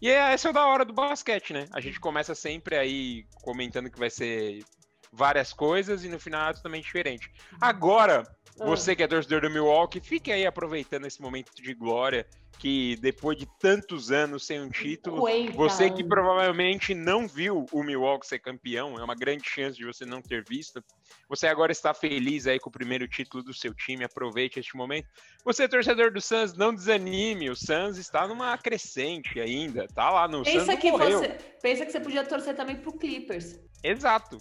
E 0.00 0.08
é, 0.08 0.32
essa 0.32 0.48
é 0.48 0.52
da 0.52 0.66
hora 0.66 0.86
do 0.86 0.92
basquete, 0.94 1.52
né? 1.52 1.66
A 1.72 1.80
gente 1.80 2.00
começa 2.00 2.34
sempre 2.34 2.76
aí 2.76 3.26
comentando 3.42 3.90
que 3.90 3.98
vai 3.98 4.08
ser 4.08 4.64
várias 5.12 5.52
coisas 5.52 6.04
e 6.04 6.08
no 6.08 6.18
final 6.18 6.50
é 6.50 6.52
totalmente 6.54 6.84
diferente. 6.84 7.30
Agora. 7.60 8.24
Você 8.58 8.96
que 8.96 9.02
é 9.02 9.06
torcedor 9.06 9.42
do 9.42 9.50
Milwaukee, 9.50 10.00
fique 10.00 10.32
aí 10.32 10.46
aproveitando 10.46 11.06
esse 11.06 11.20
momento 11.20 11.52
de 11.54 11.74
glória 11.74 12.26
que 12.58 12.96
depois 12.96 13.38
de 13.38 13.46
tantos 13.60 14.10
anos 14.10 14.44
sem 14.44 14.60
um 14.60 14.68
título, 14.68 15.24
você 15.54 15.88
que 15.90 16.02
provavelmente 16.02 16.92
não 16.92 17.28
viu 17.28 17.66
o 17.70 17.82
Milwaukee 17.84 18.26
ser 18.26 18.40
campeão, 18.40 18.98
é 18.98 19.04
uma 19.04 19.14
grande 19.14 19.48
chance 19.48 19.76
de 19.76 19.86
você 19.86 20.04
não 20.04 20.20
ter 20.20 20.44
visto. 20.44 20.82
Você 21.28 21.46
agora 21.46 21.70
está 21.70 21.94
feliz 21.94 22.46
aí 22.46 22.58
com 22.58 22.68
o 22.68 22.72
primeiro 22.72 23.06
título 23.06 23.44
do 23.44 23.54
seu 23.54 23.72
time, 23.74 24.04
aproveite 24.04 24.58
este 24.58 24.76
momento. 24.76 25.08
Você 25.44 25.68
torcedor 25.68 26.12
do 26.12 26.20
Suns, 26.20 26.54
não 26.54 26.74
desanime, 26.74 27.48
o 27.48 27.54
Suns 27.54 27.96
está 27.96 28.26
numa 28.26 28.58
crescente 28.58 29.40
ainda, 29.40 29.86
tá 29.86 30.10
lá 30.10 30.26
no 30.26 30.42
pensa 30.42 30.72
Suns 30.72 30.80
que 30.80 30.90
você 30.90 31.38
Pensa 31.62 31.86
que 31.86 31.92
você 31.92 32.00
podia 32.00 32.24
torcer 32.24 32.54
também 32.56 32.76
pro 32.76 32.92
Clippers. 32.92 33.58
Exato. 33.82 34.38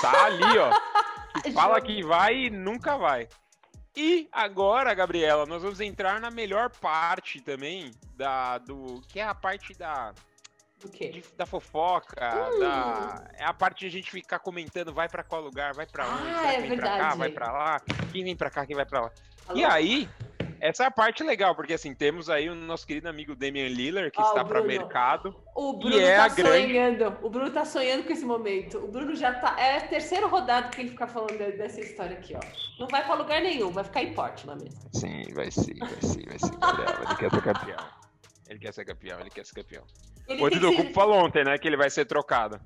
Tá 0.00 0.26
ali, 0.26 0.58
ó. 0.58 0.70
fala 1.52 1.80
que 1.80 2.02
vai 2.02 2.46
e 2.46 2.50
nunca 2.50 2.96
vai. 2.96 3.28
E 3.96 4.28
agora, 4.32 4.92
Gabriela, 4.92 5.46
nós 5.46 5.62
vamos 5.62 5.80
entrar 5.80 6.20
na 6.20 6.30
melhor 6.30 6.70
parte 6.70 7.40
também 7.40 7.92
da 8.16 8.58
do 8.58 9.00
que 9.08 9.20
é 9.20 9.24
a 9.24 9.34
parte 9.34 9.72
da 9.74 10.12
de, 10.90 11.24
da 11.36 11.46
fofoca, 11.46 12.16
uh. 12.16 12.60
da 12.60 13.24
é 13.34 13.44
a 13.44 13.54
parte 13.54 13.80
de 13.80 13.86
a 13.86 13.90
gente 13.90 14.10
ficar 14.10 14.38
comentando, 14.38 14.92
vai 14.92 15.08
para 15.08 15.22
qual 15.22 15.40
lugar, 15.40 15.72
vai 15.72 15.86
para 15.86 16.06
onde, 16.06 16.28
ah, 16.28 16.52
é 16.52 16.60
vem 16.60 16.76
para 16.76 16.98
cá, 16.98 17.14
vai 17.14 17.30
para 17.30 17.52
lá, 17.52 17.80
quem 18.12 18.24
vem 18.24 18.36
para 18.36 18.50
cá, 18.50 18.66
quem 18.66 18.76
vai 18.76 18.84
para 18.84 19.00
lá. 19.00 19.10
Alô? 19.46 19.58
E 19.58 19.64
aí, 19.64 20.08
essa 20.60 20.84
é 20.84 20.86
a 20.86 20.90
parte 20.90 21.22
legal, 21.22 21.54
porque 21.54 21.74
assim, 21.74 21.94
temos 21.94 22.28
aí 22.30 22.48
o 22.48 22.54
nosso 22.54 22.86
querido 22.86 23.08
amigo 23.08 23.34
Damian 23.34 23.68
Lillard, 23.68 24.10
que 24.10 24.20
oh, 24.20 24.24
está 24.24 24.44
para 24.44 24.62
mercado. 24.62 25.34
O 25.54 25.74
Bruno 25.74 25.98
é 25.98 26.16
tá 26.16 26.30
sonhando. 26.30 26.68
Grande... 26.68 27.04
O 27.22 27.30
Bruno 27.30 27.50
tá 27.50 27.64
sonhando 27.64 28.04
com 28.04 28.12
esse 28.12 28.24
momento. 28.24 28.78
O 28.78 28.88
Bruno 28.88 29.14
já 29.14 29.32
tá. 29.34 29.56
É 29.58 29.78
a 29.78 29.80
terceira 29.80 30.26
rodada 30.26 30.68
que 30.68 30.80
ele 30.80 30.90
fica 30.90 31.06
falando 31.06 31.36
dessa 31.36 31.80
história 31.80 32.16
aqui, 32.16 32.34
ó. 32.34 32.40
Não 32.78 32.88
vai 32.88 33.04
para 33.04 33.14
lugar 33.14 33.40
nenhum, 33.40 33.70
vai 33.70 33.84
ficar 33.84 34.02
em 34.02 34.14
Portland 34.14 34.62
mesmo. 34.62 34.80
Sim, 34.92 35.22
vai 35.34 35.50
sim, 35.50 35.78
vai 35.78 36.00
sim, 36.00 36.24
vai 36.26 36.38
sim. 36.38 36.50
ele 37.06 37.16
quer 37.16 37.30
ser 37.30 37.42
campeão. 37.42 38.04
Ele 38.48 38.58
quer 38.58 38.74
ser 38.74 38.84
campeão, 38.84 39.20
ele 39.20 39.30
quer 39.30 39.46
ser 39.46 39.54
campeão. 39.54 39.84
Ele 40.28 40.42
o 40.42 40.50
Dudu 40.50 40.74
ser... 40.74 40.92
falou 40.92 41.16
ontem, 41.24 41.44
né, 41.44 41.58
que 41.58 41.66
ele 41.66 41.76
vai 41.76 41.90
ser 41.90 42.04
trocado. 42.04 42.60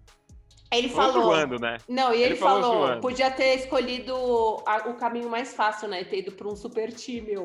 Ele 0.71 0.89
falou. 0.89 1.13
falou 1.13 1.35
zoando, 1.35 1.59
né? 1.59 1.79
Não, 1.89 2.13
e 2.13 2.17
ele, 2.17 2.25
ele 2.25 2.37
falou, 2.37 2.87
falou 2.87 3.01
podia 3.01 3.31
ter 3.31 3.55
escolhido 3.55 4.15
a, 4.67 4.89
o 4.89 4.95
caminho 4.95 5.29
mais 5.29 5.55
fácil, 5.55 5.89
né? 5.89 6.05
Ter 6.05 6.19
ido 6.19 6.33
para 6.33 6.47
um 6.47 6.55
super 6.55 6.93
time. 6.93 7.37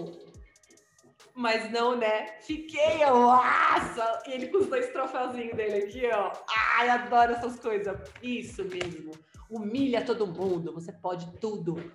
Mas 1.36 1.72
não, 1.72 1.96
né? 1.98 2.40
Fiquei, 2.42 3.04
eu, 3.04 3.18
nossa! 3.18 4.22
Ele 4.28 4.48
com 4.48 4.60
os 4.60 4.68
dois 4.68 4.90
troféuzinhos 4.90 5.56
dele 5.56 5.86
aqui, 5.86 6.08
ó. 6.14 6.32
Ai, 6.78 6.90
adoro 6.90 7.32
essas 7.34 7.60
coisas. 7.60 7.98
Isso 8.22 8.64
mesmo. 8.66 9.12
Humilha 9.50 10.06
todo 10.06 10.28
mundo. 10.28 10.74
Você 10.74 10.92
pode 10.92 11.32
tudo. 11.40 11.92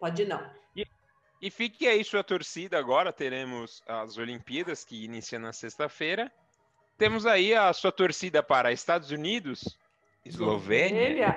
Pode 0.00 0.24
não. 0.24 0.42
E, 0.74 0.86
e 1.40 1.50
fique 1.50 1.86
aí 1.86 2.02
sua 2.02 2.24
torcida 2.24 2.78
agora. 2.78 3.12
Teremos 3.12 3.82
as 3.86 4.16
Olimpíadas 4.16 4.84
que 4.84 5.04
iniciam 5.04 5.42
na 5.42 5.52
sexta-feira. 5.52 6.32
Temos 6.96 7.26
aí 7.26 7.54
a 7.54 7.72
sua 7.72 7.92
torcida 7.92 8.42
para 8.42 8.72
Estados 8.72 9.10
Unidos, 9.10 9.78
Eslovênia. 10.24 11.34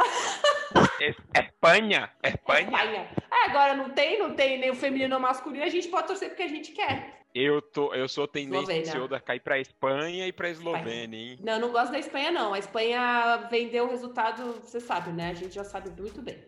Espanha, 1.00 2.12
Espanha. 2.24 2.66
Espanha. 2.66 3.10
É, 3.32 3.50
agora 3.50 3.74
não 3.74 3.90
tem, 3.90 4.20
não 4.20 4.36
tem 4.36 4.60
nem 4.60 4.72
o 4.72 4.76
feminino 4.76 5.16
ou 5.16 5.22
masculino, 5.22 5.64
a 5.64 5.70
gente 5.70 5.88
pode 5.88 6.08
torcer 6.08 6.30
porque 6.30 6.44
a 6.44 6.48
gente 6.48 6.72
quer. 6.72 7.25
Eu, 7.38 7.62
tô, 7.62 7.94
eu 7.94 8.08
sou 8.08 8.26
tendencioso 8.26 9.14
a 9.14 9.20
cair 9.20 9.42
para 9.42 9.60
Espanha 9.60 10.26
e 10.26 10.32
para 10.32 10.50
Eslovênia, 10.50 11.20
hein? 11.20 11.40
Não, 11.44 11.60
não 11.60 11.70
gosto 11.70 11.92
da 11.92 12.00
Espanha, 12.00 12.32
não. 12.32 12.54
A 12.54 12.60
Espanha 12.60 13.50
vendeu 13.52 13.86
o 13.86 13.90
resultado, 13.90 14.54
você 14.64 14.80
sabe, 14.80 15.12
né? 15.12 15.32
A 15.32 15.34
gente 15.34 15.54
já 15.54 15.66
sabe 15.66 15.90
muito 16.02 16.22
bem. 16.22 16.42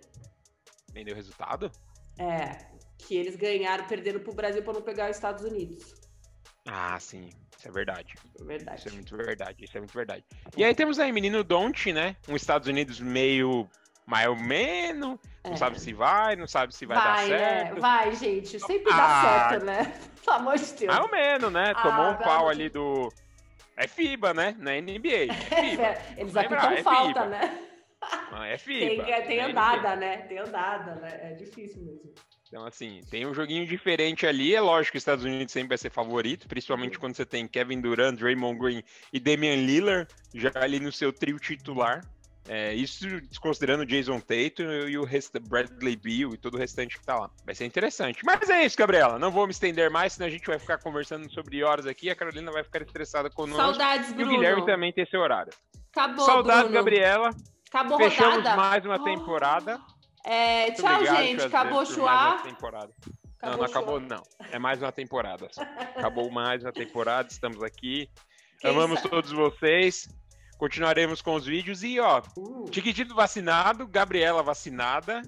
Vendeu 0.93 1.13
o 1.13 1.17
resultado? 1.17 1.69
É, 2.17 2.67
que 2.99 3.17
eles 3.17 3.35
ganharam, 3.35 3.85
perderam 3.85 4.21
pro 4.21 4.33
Brasil 4.33 4.63
para 4.63 4.71
não 4.71 4.81
pegar 4.81 5.09
os 5.09 5.17
Estados 5.17 5.43
Unidos. 5.43 5.93
Ah, 6.65 6.97
sim. 7.01 7.31
Isso 7.57 7.67
é 7.67 7.71
verdade. 7.71 8.13
Verdade. 8.39 8.79
Isso 8.79 8.87
é 8.87 8.91
muito 8.93 9.17
verdade. 9.17 9.65
Isso 9.65 9.77
é 9.77 9.81
muito 9.81 9.93
verdade. 9.93 10.23
E 10.55 10.63
aí 10.63 10.73
temos 10.73 10.99
aí 10.99 11.11
menino 11.11 11.43
Don't, 11.43 11.91
né? 11.91 12.15
Um 12.29 12.35
Estados 12.37 12.69
Unidos 12.69 13.01
meio 13.01 13.69
mais 14.07 14.27
ou 14.27 14.37
menos. 14.37 15.19
Não 15.43 15.53
é. 15.53 15.57
sabe 15.57 15.79
se 15.79 15.93
vai, 15.93 16.35
não 16.37 16.47
sabe 16.47 16.73
se 16.73 16.85
vai, 16.85 16.97
vai 16.97 17.05
dar 17.05 17.37
certo. 17.37 17.75
Né? 17.75 17.81
Vai, 17.81 18.15
gente. 18.15 18.59
Sempre 18.59 18.93
ah, 18.93 18.97
dá 18.97 19.21
certo, 19.21 19.65
né? 19.65 19.93
Pelo 20.23 20.37
amor 20.37 20.57
de 20.57 20.73
Deus. 20.73 20.95
Mais 20.95 20.99
ou 20.99 21.11
menos, 21.11 21.51
né? 21.51 21.73
Ah, 21.75 21.83
Tomou 21.83 22.11
um 22.11 22.15
pau 22.15 22.49
ali 22.49 22.69
do. 22.69 23.11
É 23.75 23.85
FIBA, 23.87 24.33
né? 24.33 24.55
Não 24.57 24.71
é 24.71 24.81
NBA. 24.81 25.27
É 25.29 25.33
FIBA. 25.61 25.83
É, 25.83 26.15
eles 26.17 26.35
apitam 26.35 26.71
é 26.71 26.81
falta, 26.81 27.23
FIBA. 27.23 27.25
né? 27.25 27.59
Ah, 28.31 28.47
é 28.47 28.57
FIBA. 28.57 29.03
Tem, 29.03 29.27
tem 29.27 29.39
andada, 29.41 29.95
né? 29.97 30.17
Tem 30.19 30.39
andada, 30.39 30.95
né? 30.95 31.19
É 31.21 31.33
difícil 31.33 31.83
mesmo. 31.83 32.13
Então, 32.47 32.65
assim, 32.65 33.01
tem 33.11 33.25
um 33.25 33.33
joguinho 33.33 33.67
diferente 33.67 34.25
ali. 34.25 34.55
É 34.55 34.61
lógico 34.61 34.93
que 34.93 34.97
os 34.97 35.01
Estados 35.01 35.25
Unidos 35.25 35.51
sempre 35.51 35.69
vai 35.69 35.77
ser 35.77 35.89
favorito, 35.89 36.47
principalmente 36.47 36.97
quando 36.97 37.13
você 37.13 37.25
tem 37.25 37.45
Kevin 37.45 37.81
Durant, 37.81 38.17
Draymond 38.17 38.57
Green 38.57 38.83
e 39.11 39.19
Damian 39.19 39.55
Lillard 39.55 40.07
já 40.33 40.51
ali 40.55 40.79
no 40.79 40.93
seu 40.93 41.11
trio 41.11 41.37
titular. 41.39 42.01
É, 42.47 42.73
isso 42.73 43.05
desconsiderando 43.21 43.83
o 43.83 43.85
Jason 43.85 44.19
Tatum 44.19 44.87
e 44.87 44.97
o 44.97 45.05
Bradley 45.47 45.95
Beal 45.97 46.33
e 46.33 46.37
todo 46.37 46.55
o 46.55 46.57
restante 46.57 46.97
que 46.97 47.05
tá 47.05 47.19
lá. 47.19 47.29
Vai 47.45 47.53
ser 47.53 47.65
interessante. 47.65 48.23
Mas 48.23 48.49
é 48.49 48.65
isso, 48.65 48.77
Gabriela. 48.77 49.19
Não 49.19 49.31
vou 49.31 49.45
me 49.45 49.51
estender 49.51 49.89
mais, 49.89 50.13
senão 50.13 50.27
a 50.27 50.29
gente 50.29 50.47
vai 50.47 50.57
ficar 50.57 50.77
conversando 50.77 51.29
sobre 51.31 51.63
horas 51.63 51.85
aqui. 51.85 52.09
A 52.09 52.15
Carolina 52.15 52.51
vai 52.51 52.63
ficar 52.63 52.81
estressada 52.81 53.29
conosco. 53.29 53.61
Saudades, 53.61 54.13
Bruno. 54.13 54.31
E 54.31 54.35
o 54.35 54.37
Guilherme 54.37 54.65
também 54.65 54.93
tem 54.93 55.05
seu 55.07 55.19
horário. 55.19 55.51
Acabou, 55.91 56.25
Saudades, 56.25 56.61
Bruno. 56.63 56.75
Gabriela. 56.75 57.29
Acabou 57.69 57.97
Fechamos 57.97 58.37
rodada. 58.37 58.55
mais 58.55 58.85
uma 58.85 59.03
temporada. 59.03 59.79
É, 60.23 60.71
tchau, 60.71 60.93
obrigado, 60.93 61.17
gente. 61.17 61.43
Acabou 61.43 61.85
Chua. 61.85 62.43
Não, 63.41 63.57
não 63.57 63.63
acabou, 63.63 63.99
não. 63.99 64.23
É 64.51 64.57
mais 64.57 64.81
uma 64.81 64.91
temporada. 64.91 65.49
Acabou 65.95 66.31
mais 66.31 66.63
uma 66.63 66.71
temporada, 66.71 67.27
estamos 67.29 67.61
aqui. 67.61 68.09
Quem 68.59 68.71
Amamos 68.71 68.99
sabe? 68.99 69.09
todos 69.09 69.31
vocês. 69.31 70.07
Continuaremos 70.57 71.21
com 71.21 71.35
os 71.35 71.45
vídeos 71.45 71.83
e, 71.83 71.99
ó, 71.99 72.21
uh. 72.37 72.69
Tiquitito 72.69 73.13
vacinado, 73.13 73.87
Gabriela 73.87 74.41
vacinada, 74.41 75.21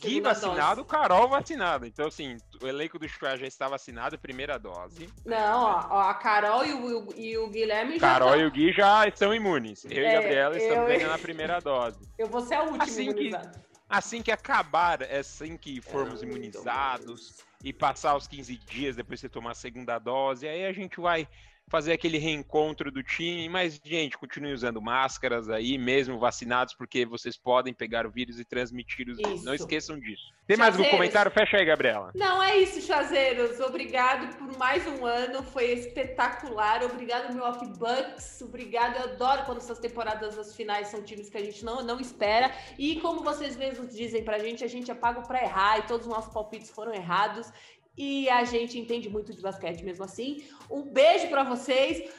Gui 0.00 0.20
vacinado, 0.20 0.76
dose. 0.76 0.88
Carol 0.88 1.28
vacinada. 1.28 1.86
Então, 1.86 2.06
assim, 2.06 2.38
o 2.62 2.66
elenco 2.66 2.98
do 2.98 3.06
Chua 3.06 3.36
já 3.36 3.46
está 3.46 3.68
vacinado, 3.68 4.18
primeira 4.18 4.58
dose. 4.58 5.08
Não, 5.24 5.64
ó, 5.64 5.86
ó 5.90 6.00
a 6.00 6.14
Carol 6.14 6.64
e 6.64 6.72
o, 6.72 7.14
e 7.14 7.36
o 7.36 7.48
Guilherme 7.48 7.98
já. 7.98 8.00
Carol 8.00 8.36
e 8.36 8.46
o 8.46 8.50
Gui 8.50 8.72
já 8.72 9.06
estão 9.06 9.34
imunes. 9.34 9.84
Eu 9.84 10.04
é, 10.04 10.08
e 10.08 10.12
Gabriela 10.14 10.56
estamos 10.56 10.78
eu... 10.78 10.86
ganhando 10.86 11.12
a 11.12 11.18
primeira 11.18 11.60
dose. 11.60 11.98
Eu 12.18 12.26
vou 12.26 12.40
ser 12.40 12.54
a 12.54 12.62
última 12.62 12.84
assim 12.84 13.10
imunizada. 13.10 13.50
Que 13.50 13.72
assim 13.92 14.22
que 14.22 14.32
acabar, 14.32 15.02
assim 15.02 15.58
que 15.58 15.82
formos 15.82 16.22
imunizados 16.22 17.44
e 17.62 17.72
passar 17.74 18.16
os 18.16 18.26
15 18.26 18.56
dias 18.56 18.96
depois 18.96 19.20
de 19.20 19.26
você 19.26 19.28
tomar 19.28 19.50
a 19.50 19.54
segunda 19.54 19.98
dose, 19.98 20.48
aí 20.48 20.64
a 20.64 20.72
gente 20.72 20.98
vai 20.98 21.28
fazer 21.72 21.94
aquele 21.94 22.18
reencontro 22.18 22.92
do 22.92 23.02
time. 23.02 23.48
Mas, 23.48 23.80
gente, 23.82 24.18
continue 24.18 24.52
usando 24.52 24.80
máscaras 24.82 25.48
aí, 25.48 25.78
mesmo 25.78 26.18
vacinados, 26.18 26.74
porque 26.74 27.06
vocês 27.06 27.34
podem 27.38 27.72
pegar 27.72 28.06
o 28.06 28.10
vírus 28.10 28.38
e 28.38 28.44
transmitir 28.44 29.08
os 29.08 29.16
vírus. 29.16 29.42
Não 29.42 29.54
esqueçam 29.54 29.98
disso. 29.98 30.34
Tem 30.46 30.58
mais 30.58 30.78
um 30.78 30.84
comentário? 30.84 31.32
Fecha 31.32 31.56
aí, 31.56 31.64
Gabriela. 31.64 32.12
Não, 32.14 32.42
é 32.42 32.58
isso, 32.58 32.82
Chazeiros. 32.82 33.58
Obrigado 33.60 34.36
por 34.36 34.54
mais 34.58 34.86
um 34.86 35.06
ano. 35.06 35.42
Foi 35.42 35.72
espetacular. 35.72 36.82
Obrigado, 36.84 37.32
meu 37.32 37.44
Off 37.44 37.64
Bucks. 37.64 38.42
Obrigado. 38.42 38.96
Eu 38.96 39.14
adoro 39.14 39.46
quando 39.46 39.58
essas 39.58 39.78
temporadas, 39.78 40.38
as 40.38 40.54
finais, 40.54 40.88
são 40.88 41.02
times 41.02 41.30
que 41.30 41.38
a 41.38 41.44
gente 41.44 41.64
não, 41.64 41.82
não 41.82 41.98
espera. 41.98 42.54
E 42.78 43.00
como 43.00 43.24
vocês 43.24 43.56
mesmos 43.56 43.96
dizem 43.96 44.22
pra 44.22 44.38
gente, 44.38 44.62
a 44.62 44.68
gente 44.68 44.90
é 44.90 44.94
pago 44.94 45.26
pra 45.26 45.42
errar 45.42 45.78
e 45.78 45.82
todos 45.84 46.06
os 46.06 46.12
nossos 46.12 46.30
palpites 46.34 46.68
foram 46.68 46.92
errados 46.92 47.50
e 47.96 48.28
a 48.28 48.44
gente 48.44 48.78
entende 48.78 49.08
muito 49.08 49.34
de 49.34 49.42
basquete 49.42 49.82
mesmo 49.82 50.04
assim. 50.04 50.44
Um 50.70 50.82
beijo 50.82 51.28
para 51.28 51.44
vocês. 51.44 52.10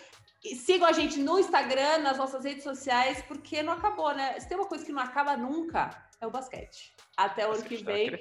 E 0.44 0.56
sigam 0.56 0.88
a 0.88 0.92
gente 0.92 1.20
no 1.20 1.40
Instagram, 1.40 2.00
nas 2.00 2.18
nossas 2.18 2.44
redes 2.44 2.64
sociais, 2.64 3.22
porque 3.22 3.64
não 3.64 3.74
acabou, 3.74 4.14
né? 4.14 4.38
Se 4.40 4.48
tem 4.48 4.58
uma 4.58 4.68
coisa 4.68 4.86
que 4.86 4.92
não 4.92 5.02
acaba 5.02 5.38
nunca, 5.38 5.90
é 6.20 6.28
o 6.28 6.32
basquete. 6.32 6.94
Até 7.16 7.48
o 7.48 7.54
ano 7.54 7.64
que 7.64 7.78
vem, 7.78 8.12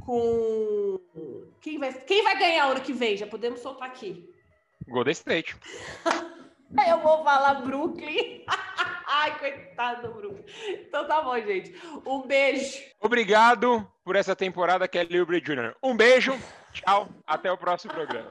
com. 0.00 1.00
Quem 1.60 1.78
vai, 1.78 1.92
quem 1.92 2.22
vai 2.22 2.38
ganhar 2.38 2.68
o 2.68 2.70
ano 2.72 2.80
que 2.80 2.92
vem? 2.92 3.16
Já 3.16 3.26
podemos 3.26 3.58
soltar 3.60 3.88
aqui. 3.88 4.32
Golden 4.86 5.12
State. 5.12 5.56
Eu 6.88 7.00
vou 7.00 7.22
falar 7.24 7.54
Brooklyn. 7.62 8.44
Ai, 9.06 9.38
coitado 9.38 10.08
do 10.08 10.14
Brooklyn. 10.14 10.44
Então 10.68 11.06
tá 11.06 11.22
bom, 11.22 11.38
gente. 11.40 11.74
Um 12.06 12.22
beijo. 12.22 12.82
Obrigado 13.00 13.88
por 14.04 14.16
essa 14.16 14.34
temporada, 14.34 14.88
Kelly 14.88 15.20
Oubre 15.20 15.40
Jr. 15.40 15.74
Um 15.82 15.96
beijo. 15.96 16.38
Tchau, 16.74 17.08
até 17.26 17.50
o 17.50 17.56
próximo 17.56 17.94
programa. 17.94 18.30